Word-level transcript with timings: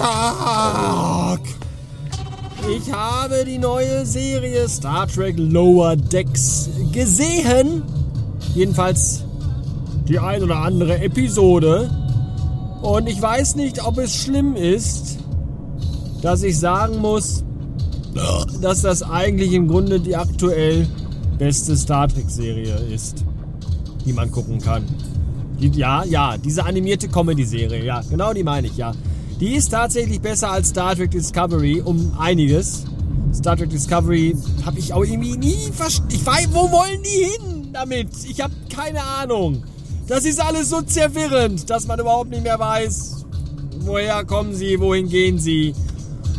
Tag! 0.00 1.40
Ich 2.74 2.90
habe 2.90 3.44
die 3.44 3.58
neue 3.58 4.06
Serie 4.06 4.66
Star 4.66 5.06
Trek 5.06 5.34
Lower 5.36 5.94
Decks 5.94 6.70
gesehen. 6.90 7.82
Jedenfalls 8.54 9.24
die 10.08 10.18
ein 10.18 10.42
oder 10.42 10.56
andere 10.56 11.00
Episode. 11.00 11.90
Und 12.80 13.10
ich 13.10 13.20
weiß 13.20 13.56
nicht, 13.56 13.84
ob 13.84 13.98
es 13.98 14.16
schlimm 14.16 14.56
ist, 14.56 15.18
dass 16.22 16.44
ich 16.44 16.58
sagen 16.58 16.96
muss, 16.96 17.44
dass 18.62 18.80
das 18.80 19.02
eigentlich 19.02 19.52
im 19.52 19.68
Grunde 19.68 20.00
die 20.00 20.16
aktuell 20.16 20.88
beste 21.36 21.76
Star 21.76 22.08
Trek-Serie 22.08 22.74
ist, 22.90 23.22
die 24.06 24.14
man 24.14 24.30
gucken 24.30 24.62
kann. 24.62 24.82
Die, 25.60 25.68
ja, 25.68 26.04
ja, 26.04 26.38
diese 26.38 26.64
animierte 26.64 27.06
Comedy-Serie, 27.06 27.84
ja, 27.84 28.00
genau 28.08 28.32
die 28.32 28.44
meine 28.44 28.66
ich, 28.66 28.78
ja. 28.78 28.94
Die 29.40 29.54
ist 29.54 29.70
tatsächlich 29.70 30.20
besser 30.20 30.50
als 30.50 30.68
Star 30.68 30.94
Trek 30.94 31.10
Discovery 31.10 31.80
um 31.80 32.12
einiges. 32.18 32.84
Star 33.32 33.56
Trek 33.56 33.70
Discovery 33.70 34.36
habe 34.66 34.78
ich 34.78 34.92
auch 34.92 35.02
irgendwie 35.02 35.38
nie 35.38 35.72
verstanden. 35.72 36.14
Ich 36.14 36.26
weiß, 36.26 36.48
wo 36.52 36.70
wollen 36.70 37.02
die 37.02 37.24
hin 37.24 37.70
damit? 37.72 38.08
Ich 38.28 38.42
habe 38.42 38.52
keine 38.68 39.02
Ahnung. 39.02 39.64
Das 40.06 40.26
ist 40.26 40.40
alles 40.40 40.68
so 40.68 40.82
zerwirrend, 40.82 41.70
dass 41.70 41.86
man 41.86 41.98
überhaupt 41.98 42.28
nicht 42.28 42.42
mehr 42.42 42.58
weiß, 42.58 43.24
woher 43.78 44.24
kommen 44.24 44.54
sie, 44.54 44.78
wohin 44.78 45.08
gehen 45.08 45.38
sie 45.38 45.74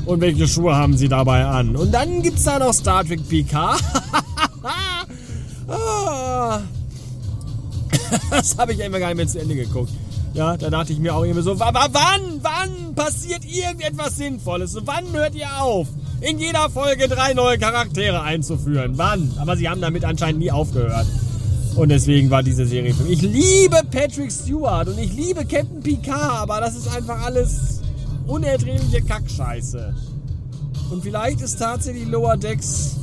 und 0.05 0.21
welche 0.21 0.47
Schuhe 0.47 0.75
haben 0.75 0.95
sie 0.95 1.07
dabei 1.07 1.45
an. 1.45 1.75
Und 1.75 1.91
dann 1.91 2.21
gibt 2.21 2.37
es 2.37 2.43
da 2.43 2.59
noch 2.59 2.73
Star 2.73 3.03
Trek 3.03 3.27
PK. 3.27 3.77
Ah. 5.73 6.61
das 8.29 8.57
habe 8.57 8.73
ich 8.73 8.79
immer 8.79 8.99
gar 8.99 9.07
nicht 9.07 9.17
mehr 9.17 9.27
zu 9.27 9.39
Ende 9.39 9.55
geguckt. 9.55 9.91
Ja, 10.34 10.55
da 10.55 10.70
dachte 10.70 10.93
ich 10.93 10.99
mir 10.99 11.13
auch 11.13 11.24
immer 11.24 11.41
so, 11.41 11.60
wann, 11.60 11.74
wann 11.74 12.96
passiert 12.96 13.43
irgendetwas 13.43 14.15
Sinnvolles? 14.15 14.77
Wann 14.85 15.12
hört 15.12 15.35
ihr 15.35 15.49
auf, 15.62 15.88
in 16.21 16.40
jeder 16.40 16.70
Folge 16.70 17.10
drei 17.10 17.34
neue 17.34 17.57
Charaktere 17.57 18.21
einzuführen? 18.21 18.93
Wann? 18.96 19.34
Aber 19.40 19.57
sie 19.57 19.68
haben 19.68 19.82
damit 19.82 20.05
anscheinend 20.05 20.40
nie 20.40 20.51
aufgehört. 20.51 21.07
Und 21.76 21.90
deswegen 21.90 22.29
war 22.29 22.43
diese 22.43 22.65
Serie 22.65 22.93
für 22.93 23.04
mich. 23.04 23.13
Ich 23.13 23.21
liebe 23.21 23.82
Patrick 23.91 24.32
Stewart 24.32 24.88
und 24.88 24.98
ich 24.99 25.13
liebe 25.13 25.46
Captain 25.46 25.82
Picard, 25.82 26.41
aber 26.41 26.60
das 26.62 26.76
ist 26.76 26.93
einfach 26.93 27.26
alles 27.26 27.82
unerträgliche 28.27 29.01
Kackscheiße. 29.01 29.93
Und 30.91 31.04
vielleicht 31.04 31.41
ist 31.41 31.60
tatsächlich 31.60 32.07
Lower 32.07 32.38
Decks 32.38 32.98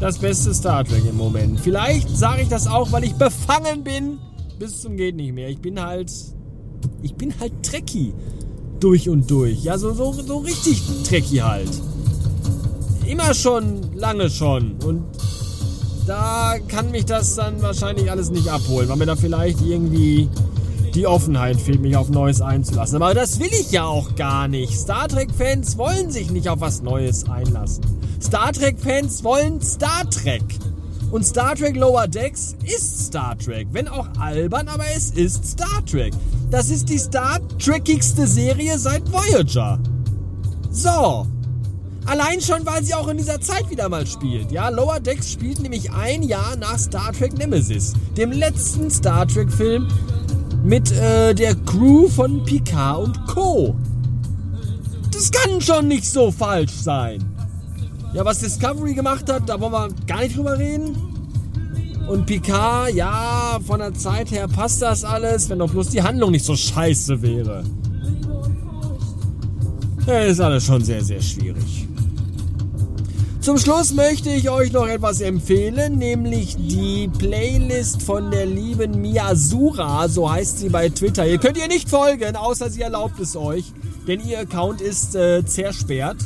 das 0.00 0.18
beste 0.18 0.52
Star 0.52 0.84
Trek 0.84 1.04
im 1.08 1.16
Moment. 1.16 1.60
Vielleicht 1.60 2.08
sage 2.10 2.42
ich 2.42 2.48
das 2.48 2.66
auch, 2.66 2.90
weil 2.92 3.04
ich 3.04 3.14
befangen 3.14 3.84
bin 3.84 4.18
bis 4.58 4.80
zum 4.80 4.96
geht 4.96 5.16
nicht 5.16 5.32
mehr. 5.32 5.48
Ich 5.48 5.58
bin 5.58 5.80
halt 5.80 6.10
ich 7.02 7.14
bin 7.14 7.34
halt 7.40 7.52
Trekkie. 7.62 8.12
Durch 8.80 9.08
und 9.08 9.30
durch. 9.30 9.62
Ja, 9.62 9.78
so, 9.78 9.94
so, 9.94 10.12
so 10.12 10.38
richtig 10.38 10.82
Trekkie 11.04 11.42
halt. 11.42 11.70
Immer 13.06 13.32
schon, 13.34 13.94
lange 13.94 14.28
schon. 14.28 14.76
Und 14.84 15.04
da 16.06 16.56
kann 16.66 16.90
mich 16.90 17.04
das 17.04 17.36
dann 17.36 17.62
wahrscheinlich 17.62 18.10
alles 18.10 18.30
nicht 18.30 18.48
abholen, 18.48 18.88
weil 18.88 18.96
mir 18.96 19.06
da 19.06 19.16
vielleicht 19.16 19.60
irgendwie 19.60 20.28
die 20.94 21.06
Offenheit 21.06 21.60
fehlt, 21.60 21.80
mich 21.80 21.96
auf 21.96 22.10
Neues 22.10 22.40
einzulassen. 22.40 22.96
Aber 22.96 23.14
das 23.14 23.40
will 23.40 23.50
ich 23.52 23.70
ja 23.70 23.84
auch 23.84 24.14
gar 24.14 24.48
nicht. 24.48 24.78
Star 24.78 25.08
Trek-Fans 25.08 25.78
wollen 25.78 26.10
sich 26.10 26.30
nicht 26.30 26.48
auf 26.48 26.60
was 26.60 26.82
Neues 26.82 27.28
einlassen. 27.28 27.84
Star 28.20 28.52
Trek-Fans 28.52 29.24
wollen 29.24 29.60
Star 29.62 30.08
Trek. 30.10 30.42
Und 31.12 31.24
Star 31.26 31.54
Trek 31.54 31.76
Lower 31.76 32.08
Decks 32.08 32.56
ist 32.64 33.08
Star 33.08 33.36
Trek. 33.38 33.68
Wenn 33.70 33.86
auch 33.86 34.08
albern, 34.18 34.66
aber 34.66 34.84
es 34.96 35.10
ist 35.10 35.44
Star 35.44 35.84
Trek. 35.84 36.14
Das 36.50 36.70
ist 36.70 36.88
die 36.88 36.96
Star 36.96 37.38
Trekigste 37.58 38.26
Serie 38.26 38.78
seit 38.78 39.02
Voyager. 39.12 39.78
So. 40.70 41.26
Allein 42.06 42.40
schon, 42.40 42.64
weil 42.64 42.82
sie 42.82 42.94
auch 42.94 43.08
in 43.08 43.18
dieser 43.18 43.42
Zeit 43.42 43.68
wieder 43.68 43.90
mal 43.90 44.06
spielt. 44.06 44.50
Ja, 44.50 44.70
Lower 44.70 45.00
Decks 45.00 45.30
spielt 45.30 45.60
nämlich 45.60 45.92
ein 45.92 46.22
Jahr 46.22 46.56
nach 46.56 46.78
Star 46.78 47.12
Trek 47.12 47.36
Nemesis, 47.36 47.92
dem 48.16 48.32
letzten 48.32 48.90
Star 48.90 49.28
Trek 49.28 49.52
Film 49.52 49.88
mit 50.64 50.92
äh, 50.92 51.34
der 51.34 51.54
Crew 51.56 52.08
von 52.08 52.42
Picard 52.44 53.04
und 53.04 53.26
Co. 53.26 53.76
Das 55.12 55.30
kann 55.30 55.60
schon 55.60 55.88
nicht 55.88 56.06
so 56.06 56.32
falsch 56.32 56.72
sein. 56.72 57.31
Ja, 58.14 58.24
was 58.24 58.40
Discovery 58.40 58.94
gemacht 58.94 59.30
hat, 59.32 59.48
da 59.48 59.58
wollen 59.58 59.72
wir 59.72 59.88
gar 60.06 60.20
nicht 60.20 60.36
drüber 60.36 60.58
reden. 60.58 60.96
Und 62.08 62.26
Picard, 62.26 62.94
ja, 62.94 63.58
von 63.66 63.78
der 63.78 63.94
Zeit 63.94 64.30
her 64.30 64.48
passt 64.48 64.82
das 64.82 65.02
alles, 65.02 65.48
wenn 65.48 65.60
doch 65.60 65.70
bloß 65.70 65.88
die 65.88 66.02
Handlung 66.02 66.32
nicht 66.32 66.44
so 66.44 66.54
scheiße 66.54 67.22
wäre. 67.22 67.64
Ja, 70.06 70.18
ist 70.18 70.40
alles 70.40 70.64
schon 70.64 70.84
sehr, 70.84 71.02
sehr 71.02 71.22
schwierig. 71.22 71.88
Zum 73.40 73.58
Schluss 73.58 73.92
möchte 73.94 74.30
ich 74.30 74.50
euch 74.50 74.72
noch 74.72 74.86
etwas 74.86 75.20
empfehlen, 75.20 75.98
nämlich 75.98 76.56
die 76.56 77.10
Playlist 77.18 78.02
von 78.02 78.30
der 78.30 78.46
lieben 78.46 79.00
Miyazura, 79.00 80.08
so 80.08 80.30
heißt 80.30 80.58
sie 80.58 80.68
bei 80.68 80.88
Twitter. 80.90 81.26
Ihr 81.26 81.38
könnt 81.38 81.56
ihr 81.56 81.66
nicht 81.66 81.88
folgen, 81.88 82.36
außer 82.36 82.70
sie 82.70 82.82
erlaubt 82.82 83.18
es 83.20 83.34
euch, 83.36 83.72
denn 84.06 84.20
ihr 84.20 84.38
Account 84.40 84.80
ist 84.80 85.16
äh, 85.16 85.44
zersperrt. 85.44 86.18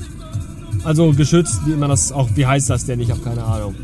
Also 0.85 1.13
geschützt, 1.13 1.61
wie 1.67 1.75
man 1.75 1.91
das 1.91 2.13
auch, 2.13 2.29
wie 2.35 2.47
heißt 2.47 2.71
das 2.71 2.87
denn? 2.87 3.01
Ich 3.01 3.11
habe 3.11 3.21
keine 3.21 3.45
Ahnung. 3.45 3.75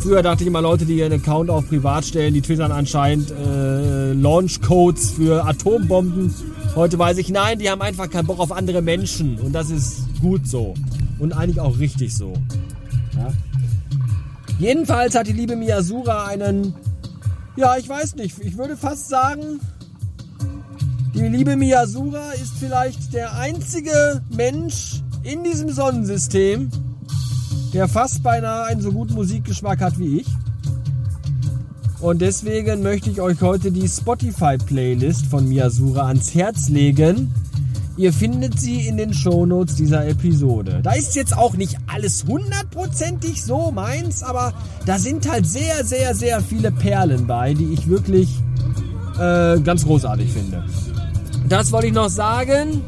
Früher 0.00 0.22
dachte 0.22 0.44
ich 0.44 0.48
immer, 0.48 0.62
Leute, 0.62 0.84
die 0.84 0.98
ihren 0.98 1.12
Account 1.12 1.50
auf 1.50 1.68
privat 1.68 2.04
stellen, 2.04 2.32
die 2.32 2.40
twittern 2.40 2.70
anscheinend 2.70 3.30
äh, 3.30 4.12
Launchcodes 4.12 5.10
für 5.10 5.44
Atombomben. 5.44 6.32
Heute 6.76 6.98
weiß 6.98 7.18
ich, 7.18 7.30
nein, 7.30 7.58
die 7.58 7.70
haben 7.70 7.82
einfach 7.82 8.08
keinen 8.08 8.26
Bock 8.26 8.38
auf 8.38 8.52
andere 8.52 8.82
Menschen. 8.82 9.38
Und 9.40 9.52
das 9.52 9.70
ist 9.70 10.02
gut 10.20 10.46
so. 10.46 10.74
Und 11.18 11.32
eigentlich 11.32 11.60
auch 11.60 11.78
richtig 11.78 12.14
so. 12.16 12.34
Ja? 13.16 13.32
Jedenfalls 14.58 15.14
hat 15.14 15.26
die 15.26 15.32
liebe 15.32 15.56
Miyazura 15.56 16.26
einen, 16.26 16.74
ja, 17.56 17.76
ich 17.76 17.88
weiß 17.88 18.16
nicht, 18.16 18.38
ich 18.38 18.56
würde 18.56 18.76
fast 18.76 19.08
sagen, 19.08 19.60
die 21.14 21.22
liebe 21.22 21.56
Miyazura 21.56 22.32
ist 22.32 22.54
vielleicht 22.58 23.12
der 23.12 23.36
einzige 23.38 24.22
Mensch, 24.30 25.02
in 25.26 25.42
diesem 25.42 25.70
Sonnensystem, 25.70 26.70
der 27.72 27.88
fast 27.88 28.22
beinahe 28.22 28.66
einen 28.66 28.80
so 28.80 28.92
guten 28.92 29.14
Musikgeschmack 29.14 29.80
hat 29.80 29.98
wie 29.98 30.20
ich. 30.20 30.26
Und 32.00 32.20
deswegen 32.20 32.82
möchte 32.82 33.10
ich 33.10 33.20
euch 33.20 33.40
heute 33.40 33.72
die 33.72 33.88
Spotify-Playlist 33.88 35.26
von 35.26 35.48
Miyazura 35.48 36.06
ans 36.06 36.34
Herz 36.34 36.68
legen. 36.68 37.34
Ihr 37.96 38.12
findet 38.12 38.60
sie 38.60 38.86
in 38.86 38.98
den 38.98 39.12
Shownotes 39.12 39.74
dieser 39.74 40.06
Episode. 40.06 40.80
Da 40.82 40.92
ist 40.92 41.16
jetzt 41.16 41.36
auch 41.36 41.56
nicht 41.56 41.76
alles 41.86 42.24
hundertprozentig 42.28 43.42
so 43.42 43.72
meins, 43.72 44.22
aber 44.22 44.52
da 44.84 44.98
sind 44.98 45.28
halt 45.28 45.46
sehr, 45.46 45.84
sehr, 45.84 46.14
sehr 46.14 46.40
viele 46.40 46.70
Perlen 46.70 47.26
bei, 47.26 47.54
die 47.54 47.72
ich 47.72 47.88
wirklich 47.88 48.28
äh, 49.18 49.58
ganz 49.60 49.84
großartig 49.86 50.30
finde. 50.30 50.62
Das 51.48 51.72
wollte 51.72 51.88
ich 51.88 51.94
noch 51.94 52.10
sagen. 52.10 52.82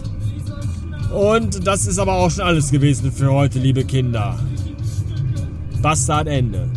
Und 1.12 1.66
das 1.66 1.86
ist 1.86 1.98
aber 1.98 2.14
auch 2.14 2.30
schon 2.30 2.44
alles 2.44 2.70
gewesen 2.70 3.10
für 3.12 3.32
heute, 3.32 3.58
liebe 3.58 3.84
Kinder. 3.84 4.38
Bastard 5.80 6.28
Ende. 6.28 6.68